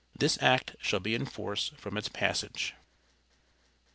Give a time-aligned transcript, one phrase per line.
[0.17, 2.73] This act shall be in force from its passage.